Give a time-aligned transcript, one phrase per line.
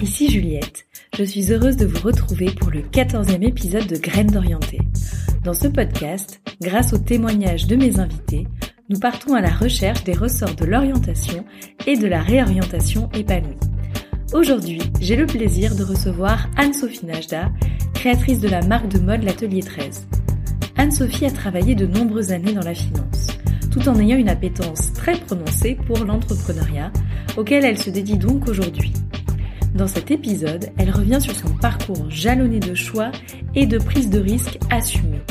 [0.00, 4.78] Ici Juliette, je suis heureuse de vous retrouver pour le 14e épisode de Graines d'orienté.
[5.42, 8.46] Dans ce podcast, grâce aux témoignages de mes invités,
[8.90, 11.44] nous partons à la recherche des ressorts de l'orientation
[11.88, 13.58] et de la réorientation épanouie.
[14.32, 17.50] Aujourd'hui, j'ai le plaisir de recevoir Anne-Sophie Najda,
[17.92, 20.06] créatrice de la marque de mode L'Atelier 13.
[20.76, 23.26] Anne-Sophie a travaillé de nombreuses années dans la finance,
[23.72, 26.92] tout en ayant une appétence très prononcée pour l'entrepreneuriat,
[27.36, 28.92] auquel elle se dédie donc aujourd'hui.
[29.78, 33.12] Dans cet épisode, elle revient sur son parcours jalonné de choix
[33.54, 35.22] et de prise de risques assumés.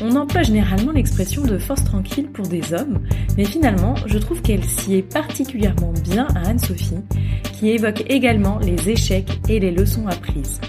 [0.00, 3.06] On emploie généralement l'expression de force tranquille pour des hommes,
[3.36, 7.04] mais finalement, je trouve qu'elle s'y est particulièrement bien à Anne-Sophie,
[7.52, 10.60] qui évoque également les échecs et les leçons apprises.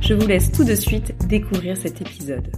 [0.00, 2.52] Je vous laisse tout de suite découvrir cet épisode.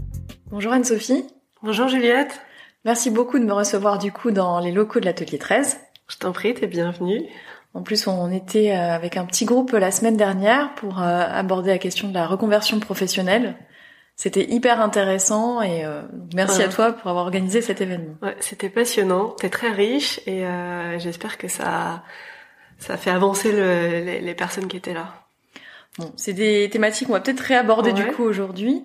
[0.50, 1.24] Bonjour Anne-Sophie.
[1.62, 2.38] Bonjour Juliette.
[2.84, 5.78] Merci beaucoup de me recevoir du coup dans les locaux de l'atelier 13.
[6.08, 7.22] Je t'en prie, t'es bienvenue.
[7.74, 11.70] En plus, on était euh, avec un petit groupe la semaine dernière pour euh, aborder
[11.70, 13.56] la question de la reconversion professionnelle.
[14.14, 16.02] C'était hyper intéressant et euh,
[16.34, 18.14] merci à toi pour avoir organisé cet événement.
[18.20, 20.44] Ouais, c'était passionnant, t'es très riche et
[20.98, 22.04] j'espère que ça
[22.78, 25.24] ça fait avancer le, les, les, personnes qui étaient là.
[25.98, 28.84] Bon, c'est des thématiques qu'on va peut-être réaborder du coup aujourd'hui.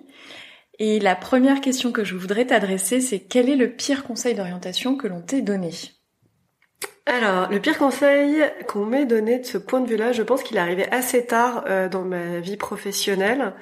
[0.78, 4.96] Et la première question que je voudrais t'adresser, c'est quel est le pire conseil d'orientation
[4.96, 5.72] que l'on t'ait donné?
[7.08, 10.58] Alors, le pire conseil qu'on m'ait donné de ce point de vue-là, je pense qu'il
[10.58, 13.54] est arrivé assez tard euh, dans ma vie professionnelle.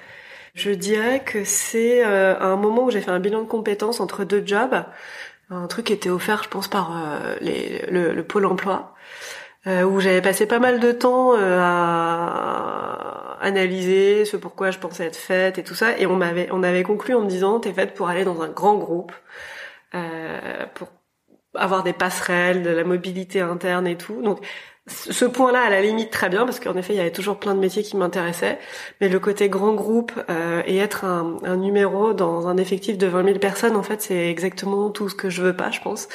[0.55, 4.25] Je dirais que c'est euh, un moment où j'ai fait un bilan de compétences entre
[4.25, 4.85] deux jobs,
[5.51, 7.37] un truc qui était offert, je pense, par euh,
[7.89, 8.95] le, pôle emploi,
[9.67, 15.59] où j'avais passé pas mal de temps à analyser ce pourquoi je pensais être faite
[15.59, 18.09] et tout ça, et on m'avait, on avait conclu en me disant, t'es faite pour
[18.09, 19.13] aller dans un grand groupe,
[21.59, 24.23] avoir des passerelles, de la mobilité interne et tout.
[24.23, 24.41] Donc
[24.89, 27.55] ce point-là, à la limite, très bien, parce qu'en effet, il y avait toujours plein
[27.55, 28.59] de métiers qui m'intéressaient.
[29.01, 33.09] Mais le côté grand groupe euh, et être un, un, numéro dans un effectif de
[33.09, 36.09] 20 000 personnes, en fait, c'est exactement tout ce que je veux pas, je pense.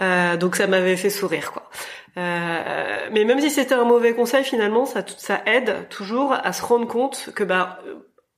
[0.00, 1.70] Euh, donc ça m'avait fait sourire, quoi.
[2.18, 6.62] Euh, mais même si c'était un mauvais conseil, finalement, ça, ça aide toujours à se
[6.62, 7.80] rendre compte que, bah,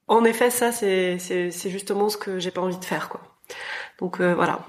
[0.09, 1.19] en effet, ça, c'est,
[1.67, 3.21] justement ce que j'ai pas envie de faire, quoi.
[3.99, 4.61] Donc euh, voilà.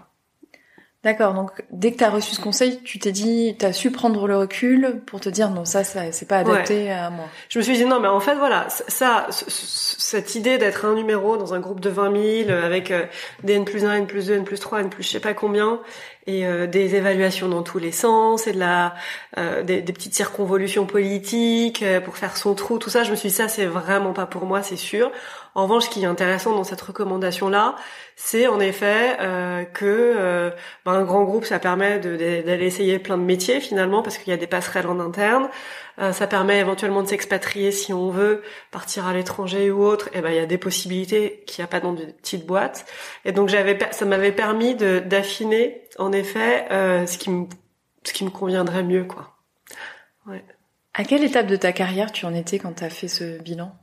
[1.03, 3.91] D'accord, donc dès que tu as reçu ce conseil, tu t'es dit, tu as su
[3.91, 7.25] prendre le recul pour te dire non, ça, ça c'est pas adapté à moi.
[7.49, 11.35] Je me suis dit non, mais en fait voilà, ça, cette idée d'être un numéro
[11.35, 13.03] dans un groupe de 20 000 avec euh,
[13.43, 15.33] des N plus 1, N plus 2, N plus 3, N plus je sais pas
[15.33, 15.81] combien,
[16.25, 18.95] et euh, des évaluations dans tous les sens, et de la,
[19.37, 23.35] euh, des, petites circonvolutions politiques pour faire son trou, tout ça, je me suis dit
[23.35, 25.11] ça c'est vraiment pas pour moi, c'est sûr.
[25.55, 27.75] En revanche, ce qui est intéressant dans cette recommandation-là,
[28.15, 30.49] c'est en effet euh, que euh,
[30.83, 34.33] ben, un grand groupe, ça permet d'aller essayer plein de métiers finalement, parce qu'il y
[34.33, 35.49] a des passerelles en interne.
[35.99, 40.09] Euh, ça permet éventuellement de s'expatrier si on veut, partir à l'étranger ou autre.
[40.13, 42.85] Et ben il y a des possibilités qu'il n'y a pas dans de petites boîtes.
[43.25, 47.45] Et donc j'avais, ça m'avait permis d'affiner en effet ce qui me
[48.05, 49.37] ce qui me conviendrait mieux, quoi.
[50.27, 50.43] Ouais.
[50.93, 53.75] À quelle étape de ta carrière tu en étais quand tu as fait ce bilan?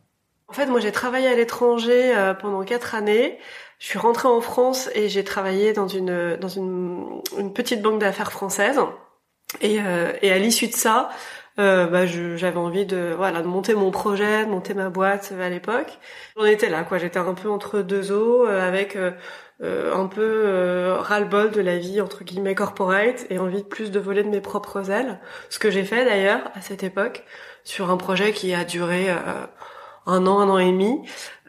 [0.49, 3.38] En fait, moi, j'ai travaillé à l'étranger euh, pendant quatre années.
[3.78, 8.00] Je suis rentrée en France et j'ai travaillé dans une dans une, une petite banque
[8.00, 8.78] d'affaires française.
[9.60, 11.10] Et, euh, et à l'issue de ça,
[11.59, 15.49] euh, bah, j'avais envie de voilà de monter mon projet, de monter ma boîte à
[15.49, 15.99] l'époque.
[16.37, 16.99] J'en étais là, quoi.
[16.99, 18.97] J'étais un peu entre deux eaux, avec
[19.62, 24.23] un peu ras-le-bol de la vie entre guillemets corporate et envie de plus de voler
[24.23, 25.19] de mes propres ailes.
[25.50, 27.25] Ce que j'ai fait d'ailleurs à cette époque
[27.64, 29.08] sur un projet qui a duré
[30.06, 31.03] un an, un an et demi.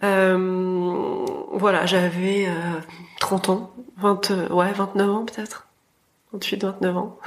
[0.04, 2.48] Euh, voilà, j'avais
[3.20, 5.68] 30 euh, ans, 20, euh, ouais, 29 ans peut-être,
[6.34, 7.20] 28, 29 ans.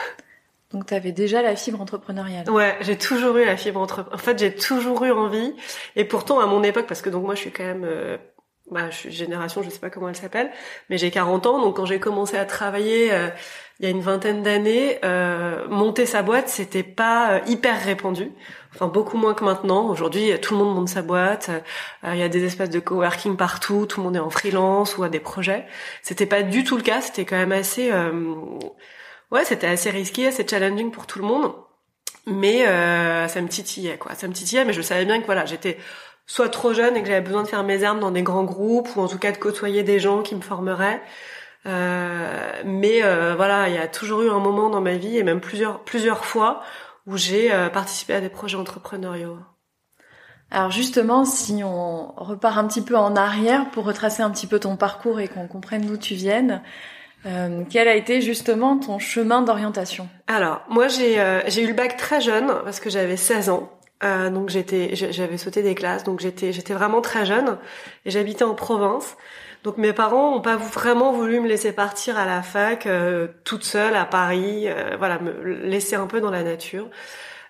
[0.74, 2.50] Donc tu avais déjà la fibre entrepreneuriale.
[2.50, 4.20] Ouais, j'ai toujours eu la fibre entrepreneuriale.
[4.20, 5.54] En fait, j'ai toujours eu envie.
[5.96, 7.88] Et pourtant, à mon époque, parce que donc moi, je suis quand même,
[8.70, 10.50] bah, je suis génération, je sais pas comment elle s'appelle,
[10.90, 11.60] mais j'ai 40 ans.
[11.60, 13.12] Donc quand j'ai commencé à travailler
[13.80, 14.98] il y a une vingtaine d'années,
[15.70, 18.32] monter sa boîte, c'était pas hyper répandu
[18.74, 19.88] enfin beaucoup moins que maintenant.
[19.88, 21.50] Aujourd'hui, tout le monde monte sa boîte,
[22.04, 24.96] euh, il y a des espaces de coworking partout, tout le monde est en freelance
[24.98, 25.66] ou a des projets.
[26.02, 28.34] C'était pas du tout le cas, c'était quand même assez euh,
[29.34, 31.52] ouais, c'était assez risqué, assez challenging pour tout le monde.
[32.26, 34.14] Mais euh, ça me titillait, quoi.
[34.14, 35.76] Ça me titillait, mais je savais bien que voilà, j'étais
[36.26, 38.88] soit trop jeune et que j'avais besoin de faire mes armes dans des grands groupes
[38.96, 41.02] ou en tout cas de côtoyer des gens qui me formeraient.
[41.66, 45.22] Euh, mais euh, voilà, il y a toujours eu un moment dans ma vie et
[45.22, 46.62] même plusieurs plusieurs fois
[47.06, 49.38] où j'ai participé à des projets entrepreneuriaux.
[50.50, 54.58] Alors justement, si on repart un petit peu en arrière pour retracer un petit peu
[54.58, 56.62] ton parcours et qu'on comprenne d'où tu viennes,
[57.26, 60.08] euh, quel a été justement ton chemin d'orientation?
[60.26, 63.70] Alors, moi j'ai euh, eu le bac très jeune parce que j'avais 16 ans.
[64.02, 67.58] Euh, donc j'étais j'avais sauté des classes, donc j'étais j'étais vraiment très jeune
[68.04, 69.16] et j'habitais en province.
[69.64, 73.64] Donc mes parents ont pas vraiment voulu me laisser partir à la fac euh, toute
[73.64, 75.32] seule à Paris, euh, voilà, me
[75.64, 76.90] laisser un peu dans la nature.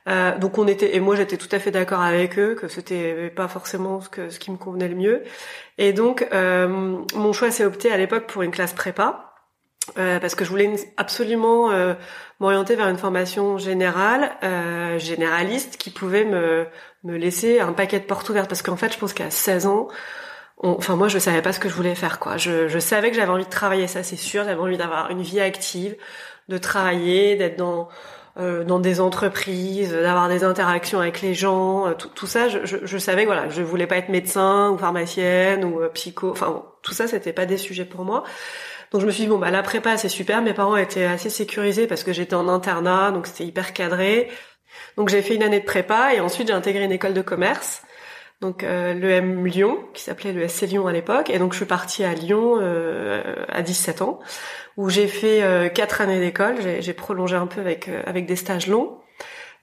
[0.09, 3.31] Euh, donc on était et moi j'étais tout à fait d'accord avec eux que c'était
[3.31, 5.25] pas forcément ce que ce qui me convenait le mieux.
[5.79, 9.34] Et donc mon choix s'est opté à l'époque pour une classe prépa.
[9.95, 11.71] Parce que je voulais absolument
[12.41, 14.33] m'orienter vers une formation générale,
[14.99, 16.67] généraliste, qui pouvait me,
[17.05, 18.49] me laisser un paquet de portes ouvertes.
[18.49, 19.89] Parce qu'en fait, je pense qu'à 16 ans,
[20.63, 22.37] enfin moi je savais pas ce que je voulais faire quoi.
[22.37, 24.45] Je, je savais que j'avais envie de travailler, ça c'est sûr.
[24.45, 25.97] J'avais envie d'avoir une vie active,
[26.49, 27.89] de travailler, d'être dans
[28.37, 32.49] euh, dans des entreprises, d'avoir des interactions avec les gens, euh, tout, tout ça.
[32.49, 35.89] Je, je, je, savais que voilà, je voulais pas être médecin ou pharmacienne ou euh,
[35.91, 36.33] psycho.
[36.33, 38.25] Enfin tout ça c'était pas des sujets pour moi.
[38.95, 40.41] Donc je me suis dit bon bah la prépa c'est super.
[40.41, 44.31] Mes parents étaient assez sécurisés parce que j'étais en internat donc c'était hyper cadré.
[44.97, 47.83] Donc j'ai fait une année de prépa et ensuite j'ai intégré une école de commerce
[48.41, 51.31] donc euh, l'EM Lyon, qui s'appelait le SC Lyon à l'époque.
[51.31, 54.21] Et donc je suis partie à Lyon euh, à 17 ans,
[54.77, 56.57] où j'ai fait euh, quatre années d'école.
[56.81, 58.99] J'ai prolongé un peu avec euh, avec des stages longs.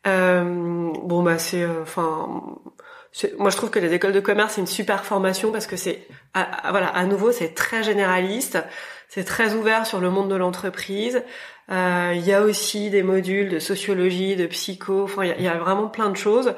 [0.04, 2.42] bon bah c'est, enfin,
[3.38, 6.07] moi je trouve que les écoles de commerce c'est une super formation parce que c'est,
[6.33, 8.57] voilà, à nouveau c'est très généraliste,
[9.13, 11.22] c'est très ouvert sur le monde de l'entreprise.
[11.69, 15.04] Il y a aussi des modules de sociologie, de psycho.
[15.04, 16.54] Enfin, il y a vraiment plein de choses.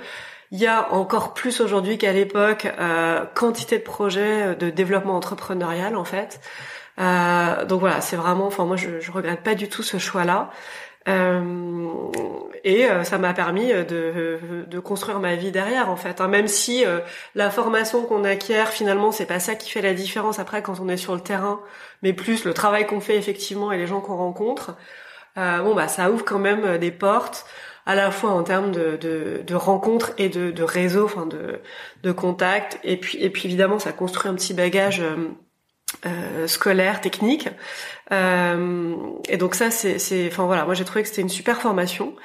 [0.54, 5.16] Il y a encore plus aujourd'hui qu'à l'époque euh, quantité de projets euh, de développement
[5.16, 6.40] entrepreneurial en fait.
[7.00, 8.46] Euh, donc voilà, c'est vraiment.
[8.46, 10.52] Enfin moi je, je regrette pas du tout ce choix-là.
[11.08, 12.12] Euh,
[12.64, 16.22] et euh, ça m'a permis de, de, construire ma vie derrière en fait.
[16.22, 16.28] Hein.
[16.28, 16.86] Même si
[17.36, 20.88] la formation qu'on acquiert finalement c'est pas ça qui fait la différence après quand on
[20.88, 21.60] est sur le terrain,
[22.02, 24.78] mais plus le travail qu'on fait effectivement et les gens qu'on rencontre.
[25.36, 27.46] bon bah ça ouvre quand même des portes
[27.86, 31.60] à la fois en termes de, de, de rencontres et de, de réseaux, enfin de,
[32.04, 35.04] de contacts, et puis, et puis évidemment ça construit un petit bagage
[36.06, 37.50] euh, scolaire, technique.
[38.12, 38.96] Euh,
[39.30, 42.16] et donc ça, c'est, c'est, enfin voilà, moi j'ai trouvé que c'était une super formation.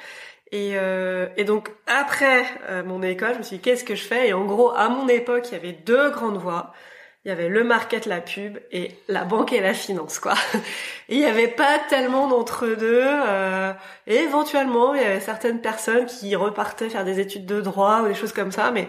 [0.51, 4.03] Et, euh, et donc après euh, mon école, je me suis dit qu'est-ce que je
[4.03, 4.29] fais?
[4.29, 6.73] Et en gros, à mon époque, il y avait deux grandes voies
[7.25, 10.35] il y avait le market, la pub et la banque et la finance, quoi.
[11.09, 13.03] Et il n'y avait pas tellement d'entre deux.
[13.03, 13.73] Euh,
[14.07, 18.07] et éventuellement, il y avait certaines personnes qui repartaient faire des études de droit ou
[18.07, 18.87] des choses comme ça, mais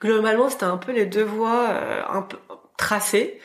[0.00, 2.38] globalement, c'était un peu les deux voies euh, un peu
[2.76, 3.40] tracées.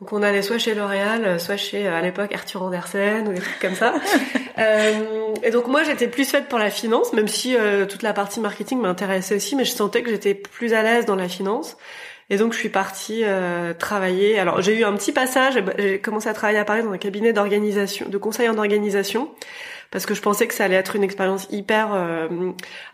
[0.00, 3.58] Donc on allait soit chez L'Oréal, soit chez à l'époque Arthur Andersen ou des trucs
[3.58, 3.94] comme ça.
[4.58, 8.12] euh, et donc moi j'étais plus faite pour la finance, même si euh, toute la
[8.12, 11.78] partie marketing m'intéressait aussi, mais je sentais que j'étais plus à l'aise dans la finance.
[12.28, 14.38] Et donc je suis partie euh, travailler.
[14.38, 15.62] Alors j'ai eu un petit passage.
[15.78, 19.30] J'ai commencé à travailler à Paris dans un cabinet d'organisation, de conseil en organisation,
[19.90, 22.28] parce que je pensais que ça allait être une expérience hyper euh,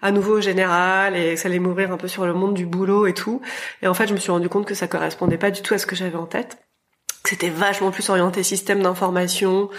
[0.03, 3.07] à nouveau générale et que ça allait m'ouvrir un peu sur le monde du boulot
[3.09, 3.41] et tout.
[3.83, 5.79] Et en fait, je me suis rendu compte que ça correspondait pas du tout à
[5.79, 6.59] ce que j'avais en tête.
[7.25, 9.71] C'était vachement plus orienté système d'information.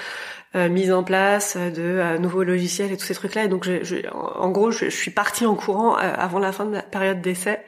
[0.55, 3.45] Euh, mise en place de euh, nouveaux logiciels et tous ces trucs-là.
[3.45, 6.73] Et donc, je, je, en gros, je, suis partie en courant avant la fin de
[6.73, 7.59] la période d'essai.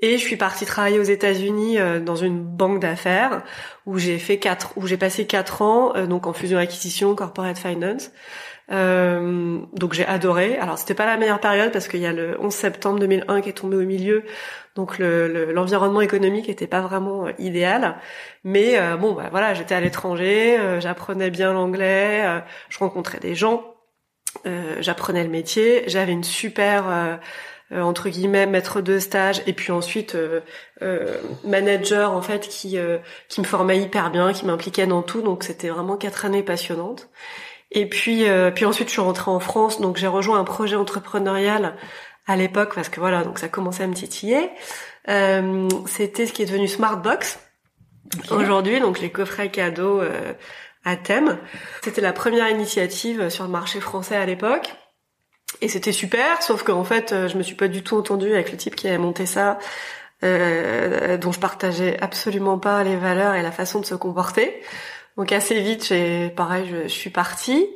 [0.00, 3.42] Et je suis partie travailler aux États-Unis euh, dans une banque d'affaires
[3.84, 7.58] où j'ai fait quatre, où j'ai passé quatre ans euh, donc en fusion acquisition, corporate
[7.58, 8.12] finance.
[8.70, 10.58] Euh, donc j'ai adoré.
[10.58, 13.48] Alors c'était pas la meilleure période parce qu'il y a le 11 septembre 2001 qui
[13.48, 14.24] est tombé au milieu,
[14.74, 17.96] donc l'environnement le, économique était pas vraiment euh, idéal.
[18.44, 23.74] Mais bon, bah, voilà, j'étais à l'étranger, j'apprenais bien l'anglais, je rencontrais des gens,
[24.80, 27.18] j'apprenais le métier, j'avais une super
[27.70, 30.40] euh, entre guillemets maître de stage et puis ensuite euh,
[30.80, 32.78] euh, manager en fait qui
[33.28, 35.20] qui me formait hyper bien, qui m'impliquait dans tout.
[35.22, 37.10] Donc c'était vraiment quatre années passionnantes.
[37.70, 41.76] Et puis puis ensuite je suis rentrée en France, donc j'ai rejoint un projet entrepreneurial
[42.26, 44.50] à l'époque parce que voilà donc ça commençait à me titiller.
[45.86, 47.38] c'était ce qui est devenu Smartbox
[48.30, 50.00] aujourd'hui, donc les coffrets cadeaux
[50.84, 51.38] à thème.
[51.82, 54.74] C'était la première initiative sur le marché français à l'époque.
[55.60, 58.52] Et c'était super, sauf qu'en fait, euh, je me suis pas du tout entendue avec
[58.52, 59.58] le type qui avait monté ça,
[60.22, 64.62] euh, dont je partageais absolument pas les valeurs et la façon de se comporter.
[65.18, 67.68] Donc assez vite, j'ai, pareil, je, suis partie.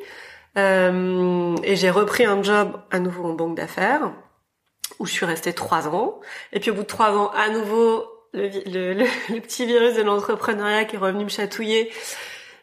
[0.56, 4.12] Euh, et j'ai repris un job à nouveau en banque d'affaires
[4.98, 6.20] où je suis restée trois ans.
[6.52, 10.02] Et puis au bout de trois ans, à nouveau, le, le, le, petit virus de
[10.02, 11.90] l'entrepreneuriat qui est revenu me chatouiller.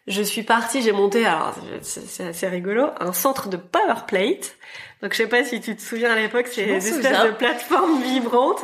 [0.07, 4.55] Je suis partie, j'ai monté, alors c'est assez rigolo, un centre de power plate.
[5.03, 8.01] Donc je sais pas si tu te souviens à l'époque, c'est une espèce de plateforme
[8.01, 8.63] vibrante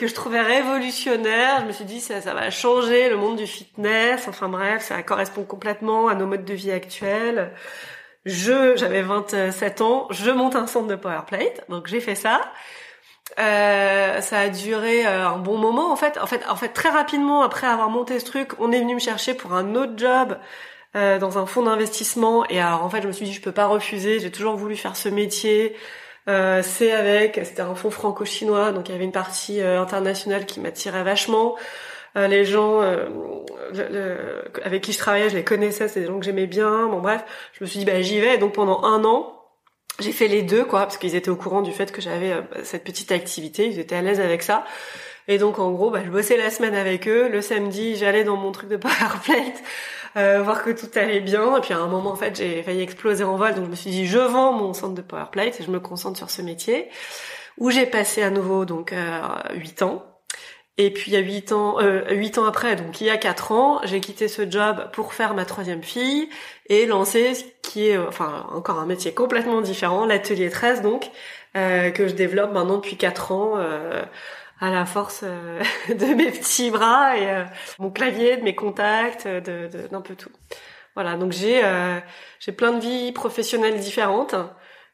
[0.00, 1.60] que je trouvais révolutionnaire.
[1.60, 4.26] Je me suis dit ça, ça va changer le monde du fitness.
[4.28, 7.52] Enfin bref, ça correspond complètement à nos modes de vie actuels.
[8.24, 12.40] Je, j'avais 27 ans, je monte un centre de power plate, donc j'ai fait ça.
[13.38, 16.18] Euh, ça a duré euh, un bon moment en fait.
[16.18, 19.00] En fait, en fait, très rapidement après avoir monté ce truc, on est venu me
[19.00, 20.38] chercher pour un autre job
[20.96, 22.46] euh, dans un fonds d'investissement.
[22.48, 24.18] Et alors en fait, je me suis dit je peux pas refuser.
[24.18, 25.76] J'ai toujours voulu faire ce métier.
[26.28, 30.46] Euh, c'est avec, c'était un fonds franco-chinois, donc il y avait une partie euh, internationale
[30.46, 31.56] qui m'attirait vachement.
[32.16, 32.80] les gens
[34.62, 36.86] avec qui je travaillais, je les connaissais, c'est des gens que j'aimais bien.
[36.88, 38.34] Bon bref, je me suis dit bah j'y vais.
[38.34, 39.39] Et donc pendant un an,
[40.00, 42.42] j'ai fait les deux, quoi, parce qu'ils étaient au courant du fait que j'avais euh,
[42.64, 44.64] cette petite activité, ils étaient à l'aise avec ça.
[45.28, 47.28] Et donc en gros, bah, je bossais la semaine avec eux.
[47.28, 49.62] Le samedi, j'allais dans mon truc de PowerPlate,
[50.16, 51.56] euh, voir que tout allait bien.
[51.56, 53.54] Et puis à un moment, en fait, j'ai failli exploser en vol.
[53.54, 56.18] Donc je me suis dit, je vends mon centre de PowerPlate et je me concentre
[56.18, 56.88] sur ce métier.
[57.58, 59.20] Où j'ai passé à nouveau donc euh,
[59.54, 60.09] 8 ans.
[60.80, 63.52] Et puis il y a huit ans, euh, ans après, donc il y a quatre
[63.52, 66.30] ans, j'ai quitté ce job pour faire ma troisième fille
[66.70, 71.10] et lancer ce qui est, enfin encore un métier complètement différent, l'atelier 13 donc,
[71.54, 73.56] euh, que je développe maintenant depuis quatre ans.
[73.58, 74.02] Euh,
[74.62, 77.44] à la force euh, de mes petits bras et euh,
[77.78, 80.30] mon clavier, de mes contacts, de d'un peu tout.
[80.94, 81.62] Voilà, donc j'ai
[82.40, 84.34] j'ai plein de vies professionnelles différentes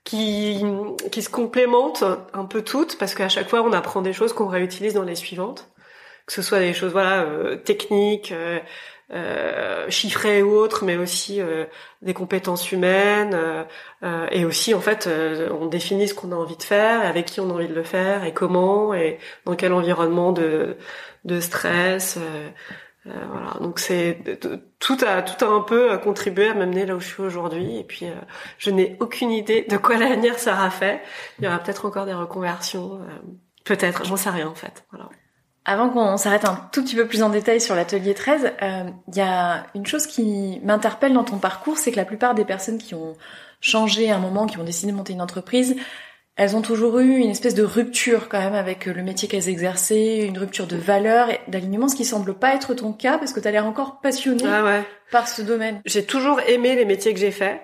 [0.05, 0.65] qui
[1.11, 4.47] qui se complémentent un peu toutes parce qu'à chaque fois on apprend des choses qu'on
[4.47, 5.69] réutilise dans les suivantes
[6.27, 8.59] que ce soit des choses voilà euh, techniques, euh,
[9.13, 11.41] euh, chiffrées ou autres, mais aussi
[12.03, 13.39] des compétences humaines
[14.33, 17.41] et aussi en fait on définit ce qu'on a envie de faire, et avec qui
[17.41, 20.77] on a envie de le faire et comment et dans quel environnement de
[21.25, 22.19] de stress.
[23.05, 24.19] voilà, donc c'est
[24.81, 27.79] tout a tout a un peu contribué à m'amener là où je suis aujourd'hui.
[27.79, 28.07] Et puis
[28.59, 31.01] je n'ai aucune idée de quoi l'avenir sera fait.
[31.39, 33.01] Il y aura peut-être encore des reconversions,
[33.65, 34.85] peut-être, j'en sais rien en fait.
[34.91, 35.09] Voilà.
[35.69, 38.85] Avant qu'on s'arrête un tout petit peu plus en détail sur l'atelier 13, il euh,
[39.17, 42.79] y a une chose qui m'interpelle dans ton parcours, c'est que la plupart des personnes
[42.79, 43.15] qui ont
[43.61, 45.75] changé un moment, qui ont décidé de monter une entreprise,
[46.37, 50.25] elles ont toujours eu une espèce de rupture quand même avec le métier qu'elles exerçaient,
[50.25, 53.41] une rupture de valeur et d'alignement, ce qui semble pas être ton cas parce que
[53.41, 55.81] tu as l'air encore passionné ah par ce domaine.
[55.85, 57.61] J'ai toujours aimé les métiers que j'ai faits.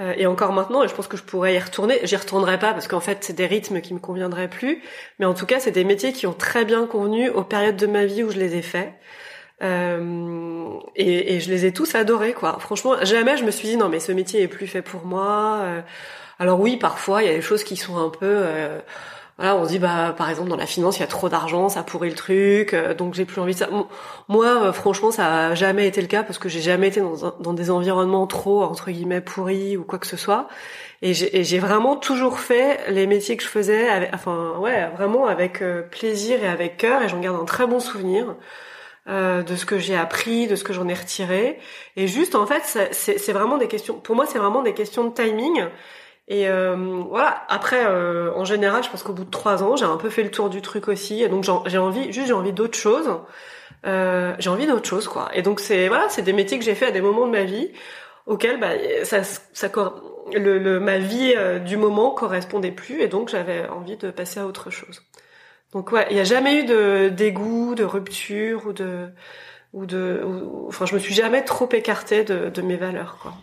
[0.00, 2.00] Euh, et encore maintenant, je pense que je pourrais y retourner.
[2.02, 4.82] J'y retournerai pas parce qu'en fait, c'est des rythmes qui me conviendraient plus.
[5.18, 7.86] Mais en tout cas, c'est des métiers qui ont très bien convenu aux périodes de
[7.86, 8.92] ma vie où je les ai faits.
[9.62, 12.58] Euh, et, et, je les ai tous adorés, quoi.
[12.58, 15.60] Franchement, jamais je me suis dit non mais ce métier est plus fait pour moi.
[15.62, 15.80] Euh,
[16.40, 18.44] alors oui, parfois il y a des choses qui sont un peu
[19.36, 21.68] voilà, on se dit bah par exemple dans la finance il y a trop d'argent,
[21.68, 23.68] ça pourrit le truc, euh, donc j'ai plus envie de ça.
[24.28, 27.34] Moi euh, franchement ça a jamais été le cas parce que j'ai jamais été dans,
[27.40, 30.48] dans, des environnements trop entre guillemets pourris ou quoi que ce soit.
[31.02, 35.60] Et j'ai vraiment toujours fait les métiers que je faisais, avec, enfin ouais vraiment avec
[35.62, 38.36] euh, plaisir et avec cœur et j'en garde un très bon souvenir.
[39.06, 41.58] Euh, de ce que j'ai appris, de ce que j'en ai retiré.
[41.94, 42.62] Et juste, en fait,
[42.92, 44.00] c'est vraiment des questions.
[44.00, 45.66] Pour moi, c'est vraiment des questions de timing.
[46.28, 47.44] Et euh, voilà.
[47.48, 50.22] Après, euh, en général, je pense qu'au bout de trois ans, j'ai un peu fait
[50.22, 51.28] le tour du truc aussi.
[51.28, 53.08] donc j'ai envie, juste j'ai envie d'autre chose.
[53.86, 55.28] Euh, j'ai envie d'autre chose, quoi.
[55.34, 57.44] Et donc c'est voilà, c'est des métiers que j'ai fait à des moments de ma
[57.44, 57.70] vie
[58.26, 58.70] auxquels bah,
[59.04, 59.70] ça, ça
[60.32, 64.40] le, le, ma vie euh, du moment correspondait plus, et donc j'avais envie de passer
[64.40, 65.02] à autre chose.
[65.72, 69.08] Donc ouais, il n'y a jamais eu de dégoût, de rupture ou de
[69.74, 70.22] ou de,
[70.68, 73.34] enfin, je me suis jamais trop écartée de, de mes valeurs, quoi.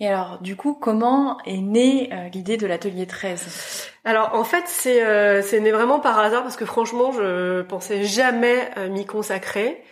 [0.00, 4.64] Et alors, du coup, comment est née euh, l'idée de l'atelier 13 Alors, en fait,
[4.66, 9.82] c'est euh, né vraiment par hasard parce que franchement, je pensais jamais euh, m'y consacrer.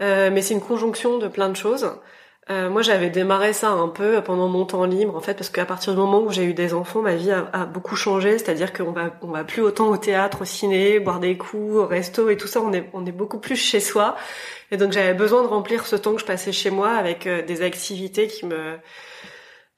[0.00, 1.90] mais c'est une conjonction de plein de choses.
[2.50, 5.94] moi, j'avais démarré ça un peu pendant mon temps libre, en fait, parce qu'à partir
[5.94, 8.38] du moment où j'ai eu des enfants, ma vie a, a beaucoup changé.
[8.38, 11.86] C'est-à-dire qu'on va on va plus autant au théâtre, au ciné, boire des coups, au
[11.86, 12.60] resto et tout ça.
[12.60, 14.16] On est on est beaucoup plus chez soi.
[14.70, 17.62] Et donc, j'avais besoin de remplir ce temps que je passais chez moi avec des
[17.62, 18.78] activités qui me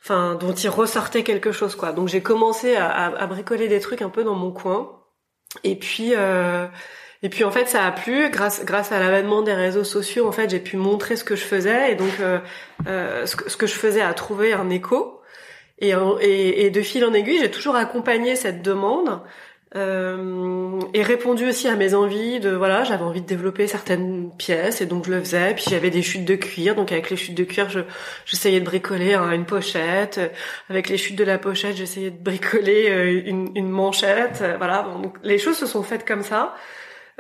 [0.03, 1.93] enfin dont il ressortait quelque chose quoi.
[1.93, 4.97] Donc j'ai commencé à, bricoler des trucs un peu dans mon coin.
[5.65, 6.67] Et puis euh,
[7.23, 10.27] et puis en fait ça a plu grâce grâce à l'avènement des réseaux sociaux.
[10.27, 12.39] En fait j'ai pu montrer ce que je faisais et donc euh,
[12.87, 15.17] euh, ce, que, je faisais a trouvé un écho.
[15.83, 19.23] Et de fil en aiguille j'ai toujours accompagné cette demande
[19.77, 24.81] euh, et répondu aussi à mes envies de voilà j'avais envie de développer certaines pièces
[24.81, 25.55] et donc je le faisais.
[25.55, 26.75] Puis j'avais des chutes de cuir.
[26.75, 27.81] Donc avec les chutes de cuir je
[28.27, 30.21] j'essayais de bricoler hein, une pochette.
[30.69, 34.43] Avec les chutes de la pochette j'essayais de bricoler euh, une, une manchette.
[34.59, 36.55] Voilà donc les choses se sont faites comme ça.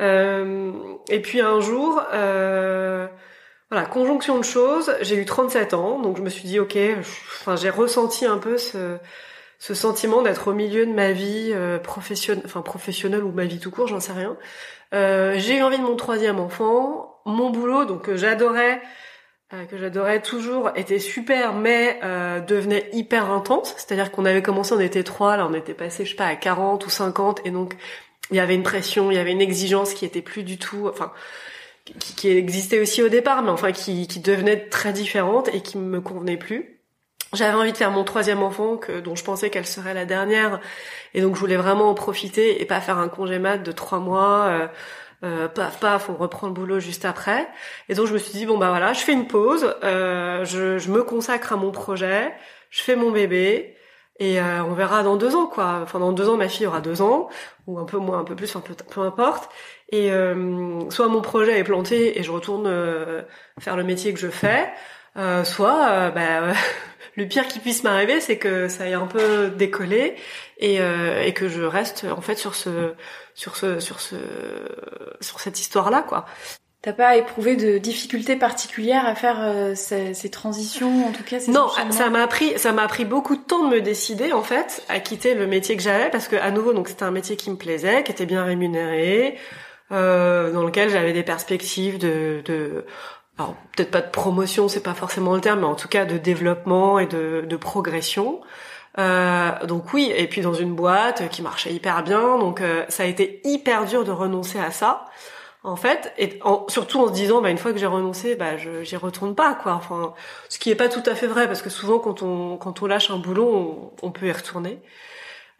[0.00, 0.72] Euh,
[1.08, 2.02] et puis un jour
[3.70, 6.00] voilà conjonction de choses j'ai eu 37 ans.
[6.00, 6.76] Donc je me suis dit ok
[7.40, 8.98] enfin j'ai ressenti un peu ce
[9.60, 13.60] ce sentiment d'être au milieu de ma vie euh, professionnelle, enfin professionnelle ou ma vie
[13.60, 14.36] tout court, j'en sais rien.
[14.94, 18.80] Euh, j'ai eu envie de mon troisième enfant, mon boulot, donc que j'adorais,
[19.52, 23.74] euh, que j'adorais toujours, était super, mais euh, devenait hyper intense.
[23.76, 26.36] C'est-à-dire qu'on avait commencé, on était trois, là on était passé, je sais pas, à
[26.36, 27.76] 40 ou 50, et donc
[28.30, 30.88] il y avait une pression, il y avait une exigence qui était plus du tout,
[30.88, 31.12] enfin
[31.84, 35.76] qui, qui existait aussi au départ, mais enfin qui, qui devenait très différente et qui
[35.76, 36.79] me convenait plus.
[37.32, 40.60] J'avais envie de faire mon troisième enfant, que, dont je pensais qu'elle serait la dernière,
[41.14, 44.00] et donc je voulais vraiment en profiter et pas faire un congé mat de trois
[44.00, 44.46] mois.
[44.46, 44.66] Euh,
[45.22, 47.46] euh, paf paf, on reprend le boulot juste après.
[47.88, 50.78] Et donc je me suis dit bon bah voilà, je fais une pause, euh, je,
[50.78, 52.32] je, me consacre à mon projet,
[52.70, 53.76] je fais mon bébé
[54.18, 55.80] et euh, on verra dans deux ans quoi.
[55.82, 57.28] Enfin dans deux ans ma fille aura deux ans
[57.66, 59.50] ou un peu moins, un peu plus, un peu peu importe.
[59.90, 63.22] Et euh, soit mon projet est planté et je retourne euh,
[63.58, 64.70] faire le métier que je fais,
[65.44, 66.54] soit bah
[67.16, 70.14] le pire qui puisse m'arriver, c'est que ça ait un peu décollé
[70.58, 72.94] et, euh, et que je reste en fait sur ce,
[73.34, 74.16] sur ce, sur ce,
[75.20, 76.26] sur cette histoire-là, quoi.
[76.82, 81.38] T'as pas éprouvé de difficultés particulières à faire euh, ces, ces, transitions, en tout cas
[81.38, 84.42] ces Non, ça m'a pris, ça m'a pris beaucoup de temps de me décider en
[84.42, 87.36] fait à quitter le métier que j'avais parce que à nouveau donc c'était un métier
[87.36, 89.36] qui me plaisait, qui était bien rémunéré,
[89.92, 92.86] euh, dans lequel j'avais des perspectives de, de
[93.38, 96.18] alors peut-être pas de promotion, c'est pas forcément le terme, mais en tout cas de
[96.18, 98.40] développement et de, de progression.
[98.98, 103.04] Euh, donc oui, et puis dans une boîte qui marchait hyper bien, donc euh, ça
[103.04, 105.06] a été hyper dur de renoncer à ça,
[105.62, 108.82] en fait, et surtout en se disant, bah une fois que j'ai renoncé, bah je
[108.82, 109.74] j'y retourne pas, quoi.
[109.74, 110.14] Enfin,
[110.48, 112.86] ce qui est pas tout à fait vrai, parce que souvent quand on quand on
[112.86, 114.80] lâche un boulot, on, on peut y retourner.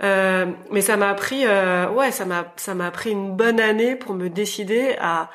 [0.02, 3.96] Euh, mais ça m'a pris, euh, ouais, ça m'a ça m'a pris une bonne année
[3.96, 5.30] pour me décider à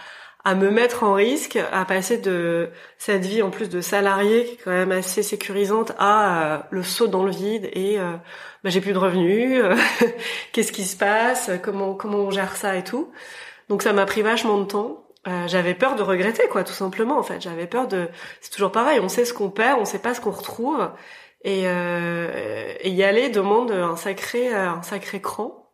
[0.46, 4.54] à me mettre en risque, à passer de cette vie en plus de salarié qui
[4.54, 8.12] est quand même assez sécurisante à euh, le saut dans le vide et euh,
[8.64, 9.64] bah, j'ai plus de revenus,
[10.52, 13.12] qu'est-ce qui se passe, comment comment on gère ça et tout.
[13.70, 15.04] Donc ça m'a pris vachement de temps.
[15.28, 17.42] Euh, j'avais peur de regretter quoi, tout simplement en fait.
[17.42, 18.08] J'avais peur de,
[18.40, 20.92] c'est toujours pareil, on sait ce qu'on perd, on sait pas ce qu'on retrouve
[21.44, 25.65] et, et y aller demande un sacré un sacré cran.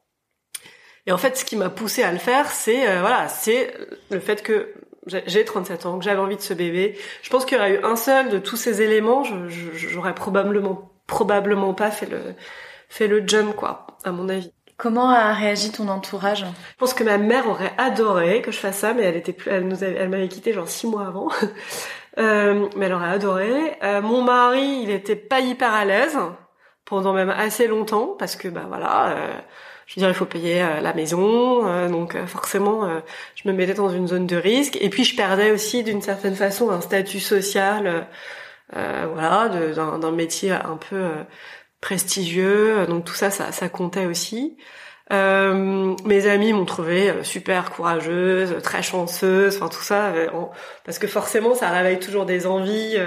[1.12, 3.74] Et en fait, ce qui m'a poussé à le faire, c'est euh, voilà, c'est
[4.12, 4.74] le fait que
[5.08, 6.98] j'ai 37 ans, que j'avais envie de ce bébé.
[7.22, 9.26] Je pense qu'il y aurait eu un seul de tous ces éléments,
[9.74, 12.34] j'aurais probablement probablement pas fait le
[12.88, 14.54] fait le jump quoi, à mon avis.
[14.78, 16.46] Comment a réagi ton entourage?
[16.46, 19.52] Je pense que ma mère aurait adoré que je fasse ça, mais elle était plus,
[19.52, 21.28] elle nous elle m'avait quitté genre six mois avant.
[22.20, 23.52] euh, mais elle aurait adoré.
[23.84, 26.18] Euh, mon mari, il était pas hyper à l'aise
[26.86, 29.10] pendant même assez longtemps parce que bah voilà.
[29.10, 29.34] Euh,
[29.92, 32.90] je veux dire, il faut payer euh, la maison, euh, donc euh, forcément,
[33.36, 34.78] je me mettais dans une zone de risque.
[34.80, 38.08] Et puis, je perdais aussi, d'une certaine façon, un statut social,
[38.72, 41.10] voilà, d'un métier un peu
[41.82, 42.86] prestigieux.
[42.88, 44.56] Donc tout ça, ça, ça comptait aussi.
[45.12, 50.14] Euh, mes amis m'ont trouvé super courageuse, très chanceuse, enfin tout ça,
[50.86, 52.98] parce que forcément ça réveille toujours des envies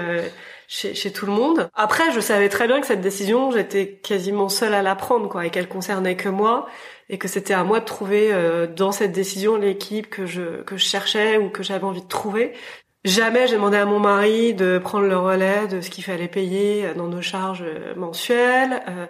[0.67, 1.69] chez, chez tout le monde.
[1.73, 5.45] Après, je savais très bien que cette décision, j'étais quasiment seule à la prendre, quoi,
[5.45, 6.67] et qu'elle concernait que moi,
[7.09, 10.77] et que c'était à moi de trouver euh, dans cette décision l'équipe que je que
[10.77, 12.53] je cherchais ou que j'avais envie de trouver.
[13.03, 16.93] Jamais j'ai demandé à mon mari de prendre le relais de ce qu'il fallait payer
[16.95, 18.81] dans nos charges euh, mensuelles.
[18.89, 19.05] Euh,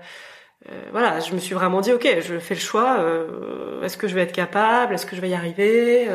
[0.72, 3.00] euh, voilà, je me suis vraiment dit, ok, je fais le choix.
[3.00, 6.10] Euh, est-ce que je vais être capable Est-ce que je vais y arriver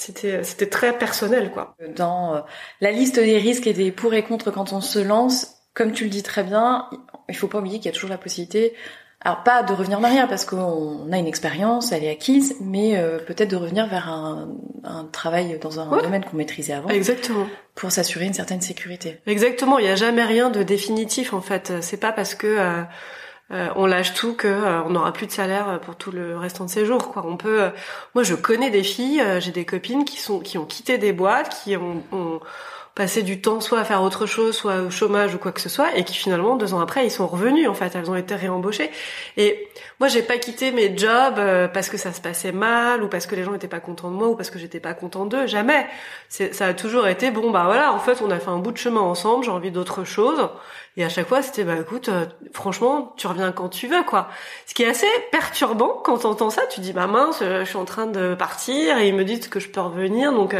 [0.00, 1.74] c'était c'était très personnel quoi.
[1.96, 2.40] Dans euh,
[2.80, 6.04] la liste des risques et des pour et contre quand on se lance, comme tu
[6.04, 6.88] le dis très bien,
[7.28, 8.74] il faut pas oublier qu'il y a toujours la possibilité
[9.22, 12.96] alors pas de revenir en arrière parce qu'on a une expérience, elle est acquise, mais
[12.96, 14.48] euh, peut-être de revenir vers un,
[14.82, 16.88] un travail dans un domaine qu'on maîtrisait avant.
[16.88, 17.46] Exactement.
[17.74, 19.20] Pour s'assurer une certaine sécurité.
[19.26, 19.78] Exactement.
[19.78, 21.70] Il n'y a jamais rien de définitif en fait.
[21.82, 22.82] C'est pas parce que euh,
[23.52, 26.66] euh, on lâche tout que euh, on n'aura plus de salaire pour tout le restant
[26.66, 27.24] de ses jours quoi.
[27.26, 27.70] On peut euh,
[28.14, 31.60] moi je connais des filles j'ai des copines qui sont qui ont quitté des boîtes
[31.64, 32.02] qui ont
[33.00, 35.70] passer du temps soit à faire autre chose, soit au chômage ou quoi que ce
[35.70, 38.34] soit, et qui finalement deux ans après ils sont revenus en fait, elles ont été
[38.34, 38.90] réembauchées.
[39.38, 39.66] Et
[40.00, 43.26] moi j'ai pas quitté mes jobs euh, parce que ça se passait mal ou parce
[43.26, 45.46] que les gens étaient pas contents de moi ou parce que j'étais pas content d'eux,
[45.46, 45.86] jamais.
[46.28, 48.76] Ça a toujours été bon bah voilà, en fait on a fait un bout de
[48.76, 50.50] chemin ensemble, j'ai envie d'autre chose.
[50.98, 54.28] Et à chaque fois c'était bah écoute, euh, franchement tu reviens quand tu veux quoi.
[54.66, 57.86] Ce qui est assez perturbant quand t'entends ça, tu dis bah mince, je suis en
[57.86, 60.54] train de partir et ils me disent que je peux revenir donc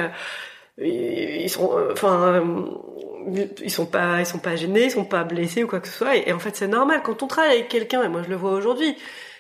[0.80, 5.24] ils sont euh, enfin euh, ils sont pas ils sont pas gênés ils sont pas
[5.24, 6.16] blessés ou quoi que ce soit.
[6.16, 7.02] Et, en fait c'est normal.
[7.04, 8.96] Quand on travaille avec quelqu'un et moi je le vois aujourd'hui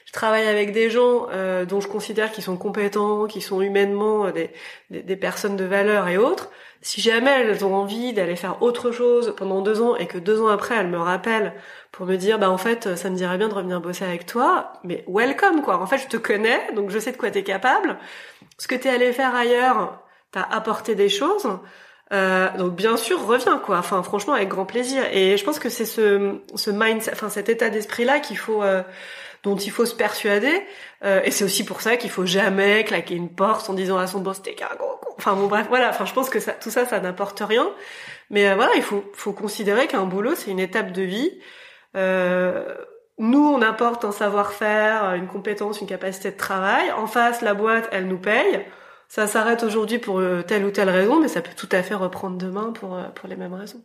[0.06, 4.30] je travaille avec des gens euh, dont je considère qu'ils sont compétents qui sont humainement
[4.30, 4.50] des,
[4.90, 6.50] des, des, personnes de valeur et autres.
[6.82, 10.40] Si jamais elles ont envie d'aller faire autre chose pendant deux ans et que deux
[10.42, 11.52] ans après elles me rappellent
[11.92, 14.72] pour me dire bah en fait ça me dirait bien de revenir bosser avec toi
[14.84, 15.80] mais welcome quoi.
[15.80, 17.96] En fait je te connais donc je sais de quoi t'es capable.
[18.58, 20.00] Ce que t'es allé faire ailleurs
[20.32, 21.46] t'as apporté des choses.
[22.12, 23.78] Euh, donc bien sûr, reviens quoi.
[23.78, 25.04] Enfin, franchement, avec grand plaisir.
[25.12, 28.62] Et je pense que c'est ce, ce mindset, enfin cet état d'esprit là qu'il faut,
[28.62, 28.82] euh,
[29.42, 30.62] dont il faut se persuader.
[31.04, 34.06] Euh, et c'est aussi pour ça qu'il faut jamais claquer une porte en disant à
[34.06, 35.14] son boss t'es qu'un gros con.
[35.18, 35.90] Enfin bon bref, voilà.
[35.90, 37.70] Enfin, je pense que ça, tout ça, ça n'apporte rien.
[38.30, 41.30] Mais euh, voilà, il faut, faut considérer qu'un boulot c'est une étape de vie.
[41.96, 42.74] Euh,
[43.18, 46.90] nous, on apporte un savoir-faire, une compétence, une capacité de travail.
[46.92, 48.64] En face, la boîte, elle nous paye
[49.10, 51.96] ça s'arrête aujourd'hui pour euh, telle ou telle raison, mais ça peut tout à fait
[51.96, 53.82] reprendre demain pour, euh, pour les mêmes raisons.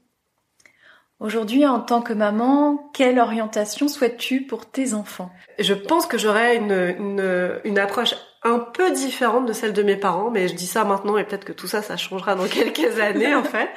[1.20, 5.32] Aujourd'hui, en tant que maman, quelle orientation souhaites-tu pour tes enfants?
[5.58, 9.96] Je pense que j'aurais une, une, une, approche un peu différente de celle de mes
[9.96, 13.00] parents, mais je dis ça maintenant et peut-être que tout ça, ça changera dans quelques
[13.00, 13.70] années en fait.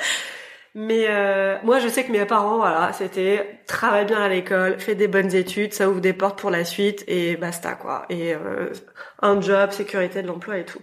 [0.74, 4.94] Mais euh, moi, je sais que mes parents, voilà, c'était travaille bien à l'école, fais
[4.94, 8.04] des bonnes études, ça ouvre des portes pour la suite et basta quoi.
[8.11, 8.70] Et euh,
[9.22, 10.82] un job, sécurité de l'emploi et tout.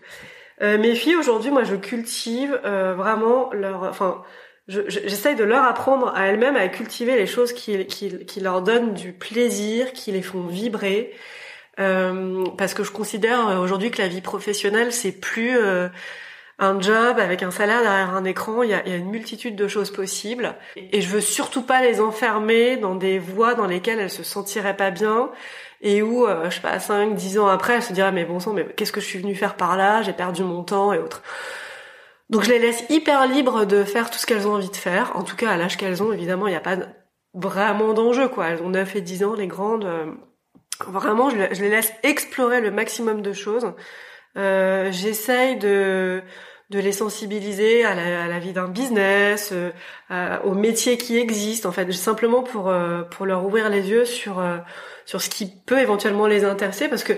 [0.62, 4.24] Euh, mes filles aujourd'hui, moi, je cultive euh, vraiment leur, enfin,
[4.68, 8.94] j'essaye de leur apprendre à elles-mêmes à cultiver les choses qui, qui, qui, leur donnent
[8.94, 11.14] du plaisir, qui les font vibrer.
[11.80, 15.58] Euh, parce que je considère euh, aujourd'hui que la vie professionnelle, c'est plus
[16.58, 18.64] un job avec un salaire derrière un écran.
[18.64, 20.56] Il y a, y a une multitude de choses possibles.
[20.78, 24.78] Et je veux surtout pas les enfermer dans des voies dans lesquelles elles se sentiraient
[24.78, 25.32] pas bien
[25.82, 28.40] et où, euh, je sais pas, 5, 10 ans après, elle se dira, mais bon
[28.40, 30.02] sang, mais qu'est-ce que je suis venue faire par là?
[30.02, 31.22] J'ai perdu mon temps et autres.
[32.30, 35.16] Donc je les laisse hyper libres de faire tout ce qu'elles ont envie de faire.
[35.16, 36.78] En tout cas, à l'âge qu'elles ont, évidemment, il n'y a pas
[37.34, 38.48] vraiment d'enjeu, quoi.
[38.48, 39.86] Elles ont 9 et 10 ans, les grandes.
[39.86, 40.12] Euh,
[40.88, 43.74] vraiment, je, les laisse explorer le maximum de choses.
[44.38, 46.24] Euh, J'essaye de
[46.70, 51.70] de les sensibiliser à la, à la vie d'un business, euh, aux métiers qui existent,
[51.70, 54.44] en fait, simplement pour euh, pour leur ouvrir les yeux sur
[55.06, 57.14] sur ce qui peut éventuellement les intéresser parce que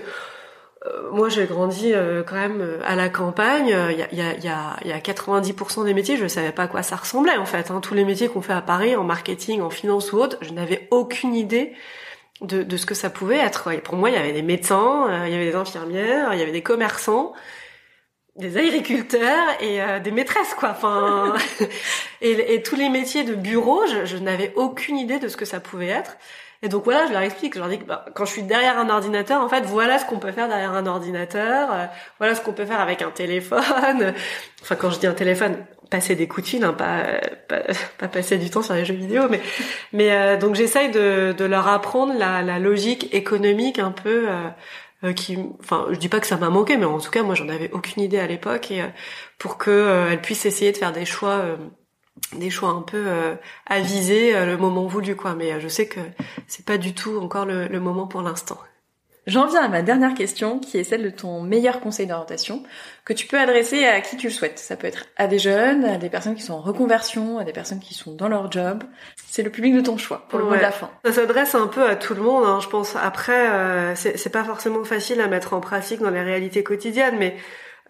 [0.86, 4.20] euh, moi j'ai grandi euh, quand même euh, à la campagne, il y a, y,
[4.20, 6.96] a, y, a, y a 90% des métiers, je ne savais pas à quoi ça
[6.96, 7.70] ressemblait en fait.
[7.70, 7.80] Hein.
[7.80, 10.86] Tous les métiers qu'on fait à Paris, en marketing, en finance ou autre, je n'avais
[10.92, 11.72] aucune idée
[12.42, 13.72] de, de, ce que ça pouvait être.
[13.72, 16.42] Et pour moi, il y avait des médecins, il y avait des infirmières, il y
[16.42, 17.32] avait des commerçants,
[18.38, 20.70] des agriculteurs et des maîtresses quoi.
[20.70, 21.34] Enfin,
[22.20, 25.44] et, et, tous les métiers de bureau, je, je n'avais aucune idée de ce que
[25.44, 26.16] ça pouvait être.
[26.62, 28.78] Et donc voilà, je leur explique, je leur dis que bah, quand je suis derrière
[28.78, 31.84] un ordinateur, en fait, voilà ce qu'on peut faire derrière un ordinateur, euh,
[32.18, 33.60] voilà ce qu'on peut faire avec un téléphone.
[34.62, 35.56] enfin, quand je dis un téléphone,
[35.88, 37.04] passer des coups de fil, hein, pas,
[37.98, 39.40] pas, passer du temps sur les jeux vidéo, mais
[39.92, 44.26] mais euh, donc j'essaye de, de leur apprendre la, la logique économique un peu.
[45.04, 47.34] Euh, qui, enfin, je dis pas que ça m'a manqué, mais en tout cas, moi,
[47.36, 48.84] j'en avais aucune idée à l'époque, et
[49.38, 51.56] pour que elles puissent essayer de faire des choix
[52.36, 53.34] des choix un peu euh,
[53.66, 56.00] avisés euh, le moment voulu quoi mais euh, je sais que
[56.46, 58.58] c'est pas du tout encore le moment pour l'instant.
[59.28, 62.62] J'en viens à ma dernière question qui est celle de ton meilleur conseil d'orientation
[63.04, 64.58] que tu peux adresser à qui tu le souhaites.
[64.58, 67.52] Ça peut être à des jeunes, à des personnes qui sont en reconversion, à des
[67.52, 68.82] personnes qui sont dans leur job.
[69.16, 70.90] C'est le public de ton choix pour le mot de la fin.
[71.04, 72.96] Ça s'adresse un peu à tout le monde, hein, je pense.
[72.96, 77.36] Après, euh, c'est pas forcément facile à mettre en pratique dans les réalités quotidiennes, mais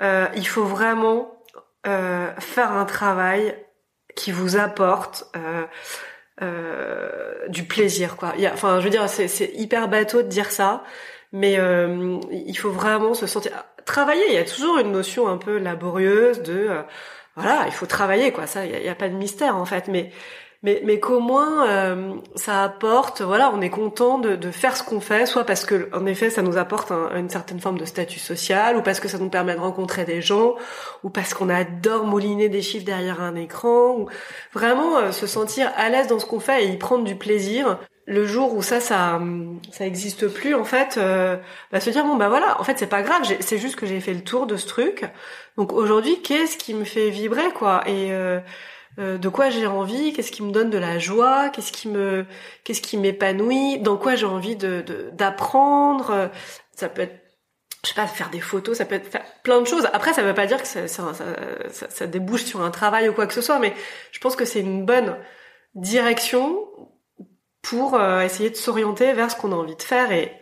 [0.02, 1.38] euh, il faut vraiment
[1.86, 3.54] euh, faire un travail
[4.16, 5.64] qui vous apporte euh,
[6.42, 8.34] euh, du plaisir quoi.
[8.52, 10.82] Enfin je veux dire c'est hyper bateau de dire ça,
[11.32, 13.52] mais euh, il faut vraiment se sentir
[13.84, 14.24] travailler.
[14.28, 16.82] Il y a toujours une notion un peu laborieuse de euh,
[17.36, 18.46] voilà il faut travailler quoi.
[18.46, 20.12] Ça il y a, y a, pas de mystère en fait, mais
[20.64, 24.82] mais, mais qu'au moins euh, ça apporte, voilà, on est content de, de faire ce
[24.82, 28.18] qu'on fait, soit parce que en effet ça nous apporte une certaine forme de statut
[28.18, 30.56] social, ou parce que ça nous permet de rencontrer des gens,
[31.04, 34.08] ou parce qu'on adore mouliner des chiffres derrière un écran, ou
[34.52, 37.78] vraiment euh, se sentir à l'aise dans ce qu'on fait et y prendre du plaisir.
[38.10, 39.20] Le jour où ça, ça,
[39.70, 41.36] ça existe plus, en fait, euh,
[41.70, 44.00] bah, se dire bon bah voilà, en fait c'est pas grave, c'est juste que j'ai
[44.00, 45.04] fait le tour de ce truc.
[45.58, 47.82] Donc aujourd'hui, qu'est-ce qui me fait vibrer quoi?
[47.86, 48.40] Et euh,
[48.96, 52.24] de quoi j'ai envie, qu'est-ce qui me donne de la joie, qu'est-ce qui me,
[52.64, 56.30] qu'est-ce qui m'épanouit, dans quoi j'ai envie de d'apprendre?
[56.74, 57.28] Ça peut être
[57.84, 59.86] je sais pas, faire des photos, ça peut être faire plein de choses.
[59.92, 61.12] Après, ça veut pas dire que ça, ça,
[61.70, 63.74] ça, ça, débouche sur un travail ou quoi que ce soit, mais
[64.12, 65.16] je pense que c'est une bonne
[65.74, 66.58] direction
[67.68, 70.32] pour euh, essayer de s'orienter vers ce qu'on a envie de faire et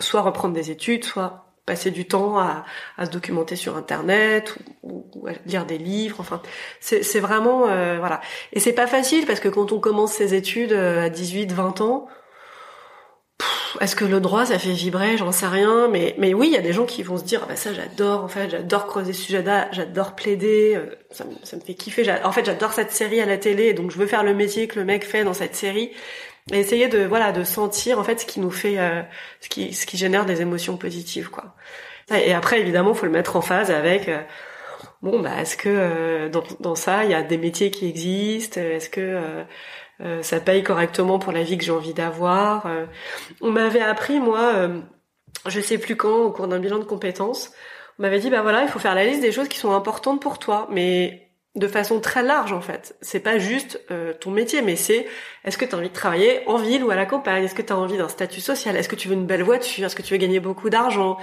[0.00, 2.64] soit reprendre des études, soit passer du temps à,
[2.98, 6.16] à se documenter sur internet ou, à lire des livres.
[6.18, 6.42] Enfin
[6.80, 8.20] c'est vraiment euh, voilà.
[8.52, 11.80] Et c'est pas facile parce que quand on commence ses études euh, à 18 20
[11.80, 12.08] ans
[13.80, 15.16] est-ce que le droit ça fait vibrer?
[15.16, 17.40] J'en sais rien, mais mais oui, il y a des gens qui vont se dire
[17.44, 21.56] ah bah ça j'adore, en fait j'adore creuser ce sujet j'adore plaider, euh, ça, ça
[21.56, 22.04] me fait kiffer.
[22.24, 24.78] En fait j'adore cette série à la télé, donc je veux faire le métier que
[24.78, 25.90] le mec fait dans cette série
[26.52, 29.02] essayer de voilà de sentir en fait ce qui nous fait, euh,
[29.40, 31.54] ce qui ce qui génère des émotions positives quoi.
[32.10, 34.20] Et après évidemment faut le mettre en phase avec euh,
[35.02, 38.90] bon bah est-ce que dans, dans ça il y a des métiers qui existent, est-ce
[38.90, 39.44] que
[40.00, 42.66] euh, ça paye correctement pour la vie que j'ai envie d'avoir.
[42.66, 42.86] Euh,
[43.40, 44.80] on m'avait appris, moi, euh,
[45.46, 47.52] je sais plus quand, au cours d'un bilan de compétences,
[47.98, 50.20] on m'avait dit, bah voilà, il faut faire la liste des choses qui sont importantes
[50.20, 52.96] pour toi, mais de façon très large en fait.
[53.00, 53.80] C'est pas juste
[54.20, 55.06] ton métier, mais c'est
[55.44, 57.44] est-ce que tu as envie de travailler en ville ou à la campagne?
[57.44, 58.76] Est-ce que tu as envie d'un statut social?
[58.76, 59.86] Est-ce que tu veux une belle voiture?
[59.86, 61.16] Est-ce que tu veux gagner beaucoup d'argent?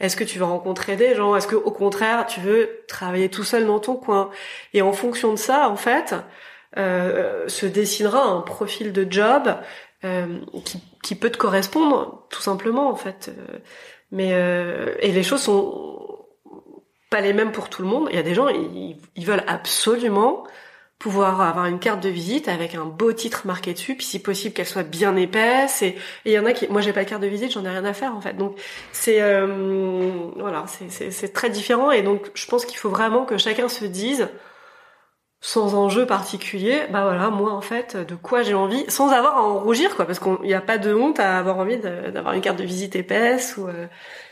[0.00, 1.36] Est-ce que tu veux rencontrer des gens?
[1.36, 4.30] Est-ce que au contraire tu veux travailler tout seul dans ton coin?
[4.74, 6.14] Et en fonction de ça, en fait,
[6.78, 9.48] euh, se dessinera un profil de job
[10.04, 13.30] euh, qui, qui, peut te correspondre tout simplement en fait.
[13.30, 13.58] Euh,
[14.12, 14.30] mais
[15.00, 16.05] et les choses sont
[17.10, 18.08] pas les mêmes pour tout le monde.
[18.10, 20.44] Il y a des gens ils, ils veulent absolument
[20.98, 24.54] pouvoir avoir une carte de visite avec un beau titre marqué dessus, puis si possible
[24.54, 25.82] qu'elle soit bien épaisse.
[25.82, 27.68] Et il y en a qui, moi j'ai pas de carte de visite, j'en ai
[27.68, 28.34] rien à faire en fait.
[28.34, 28.58] Donc
[28.92, 29.20] c'est
[30.36, 31.90] voilà, c'est très différent.
[31.90, 34.28] Et donc je pense qu'il faut vraiment que chacun se dise
[35.40, 39.42] sans enjeu particulier, bah voilà, moi en fait, de quoi j'ai envie, sans avoir à
[39.42, 42.40] en rougir quoi, parce qu'il n'y a pas de honte à avoir envie d'avoir une
[42.40, 43.86] carte de visite épaisse ou euh,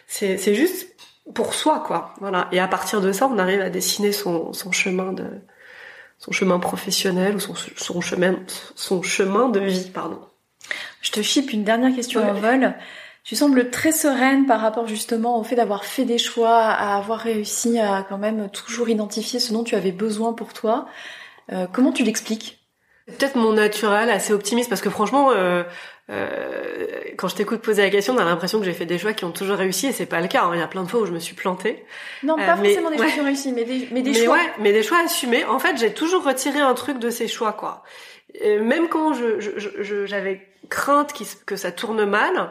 [0.06, 0.93] c'est juste
[1.32, 2.48] pour soi quoi, voilà.
[2.52, 5.24] Et à partir de ça, on arrive à dessiner son son chemin de
[6.18, 8.36] son chemin professionnel ou son son chemin
[8.74, 10.20] son chemin de vie, pardon.
[11.00, 12.74] Je te chipe une dernière question en vol.
[13.24, 17.20] Tu sembles très sereine par rapport justement au fait d'avoir fait des choix, à avoir
[17.20, 20.86] réussi à quand même toujours identifier ce dont tu avais besoin pour toi.
[21.50, 22.60] Euh, comment tu l'expliques?
[23.06, 25.62] Peut-être mon naturel, assez optimiste, parce que franchement, euh,
[26.10, 26.86] euh,
[27.16, 29.24] quand je t'écoute poser la question, on a l'impression que j'ai fait des choix qui
[29.24, 30.44] ont toujours réussi, et c'est pas le cas.
[30.44, 30.50] Hein.
[30.54, 31.84] Il y a plein de fois où je me suis plantée.
[32.22, 34.36] Non, pas forcément des choix qui ont réussi, mais des, mais des mais choix.
[34.36, 35.44] Ouais, mais des choix assumés.
[35.44, 37.82] En fait, j'ai toujours retiré un truc de ces choix, quoi.
[38.42, 41.12] même quand je, j'avais crainte
[41.46, 42.50] que ça tourne mal,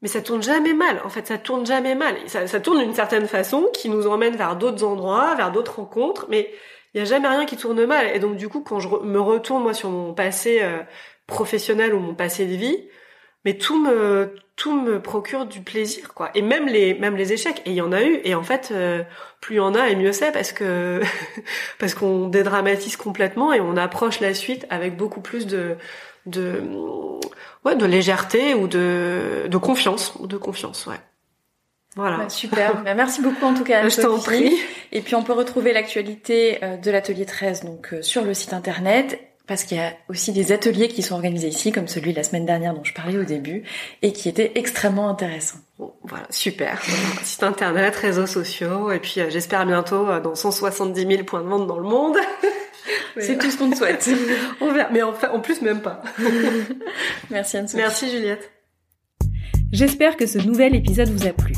[0.00, 1.00] mais ça tourne jamais mal.
[1.04, 2.16] En fait, ça tourne jamais mal.
[2.26, 6.26] Ça, ça tourne d'une certaine façon qui nous emmène vers d'autres endroits, vers d'autres rencontres,
[6.28, 6.50] mais
[6.94, 8.14] il y a jamais rien qui tourne mal.
[8.14, 10.78] Et donc du coup, quand je me retourne moi sur mon passé euh,
[11.26, 12.78] professionnel ou mon passé de vie,
[13.44, 16.30] mais tout me tout me procure du plaisir quoi.
[16.34, 17.62] Et même les même les échecs.
[17.64, 18.20] Et il y en a eu.
[18.24, 19.02] Et en fait, euh,
[19.40, 21.00] plus il y en a et mieux c'est parce que
[21.78, 25.76] parce qu'on dédramatise complètement et on approche la suite avec beaucoup plus de
[26.26, 26.62] de
[27.64, 30.20] ouais de légèreté ou de de confiance.
[30.22, 31.00] De confiance ouais.
[31.96, 32.18] Voilà.
[32.18, 32.82] Bah, super.
[32.84, 34.54] Bah, merci beaucoup en tout cas je t'en prie.
[34.92, 38.52] Et puis on peut retrouver l'actualité euh, de l'atelier 13 donc euh, sur le site
[38.52, 42.16] internet parce qu'il y a aussi des ateliers qui sont organisés ici, comme celui de
[42.16, 43.64] la semaine dernière dont je parlais au début,
[44.02, 45.58] et qui étaient extrêmement intéressants.
[45.78, 46.80] Bon, voilà, super.
[47.22, 51.66] Site internet, réseaux sociaux, et puis euh, j'espère bientôt dans 170 000 points de vente
[51.66, 52.16] dans le monde.
[53.18, 54.08] C'est tout ce qu'on te souhaite.
[54.60, 54.88] On verra.
[54.92, 56.02] Mais en, en plus, même pas.
[57.30, 58.50] Merci anne Merci Juliette.
[59.70, 61.54] J'espère que ce nouvel épisode vous a plu.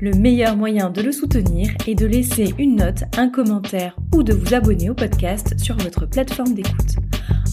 [0.00, 4.34] Le meilleur moyen de le soutenir est de laisser une note, un commentaire ou de
[4.34, 6.96] vous abonner au podcast sur votre plateforme d'écoute.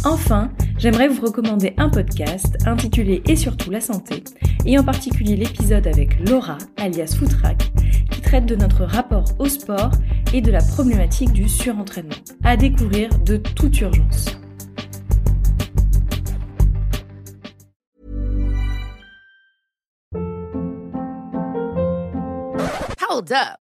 [0.03, 4.23] Enfin, j'aimerais vous recommander un podcast intitulé Et surtout la santé,
[4.65, 7.71] et en particulier l'épisode avec Laura, alias Footrack,
[8.09, 9.91] qui traite de notre rapport au sport
[10.33, 14.25] et de la problématique du surentraînement, à découvrir de toute urgence.
[23.07, 23.60] Hold up.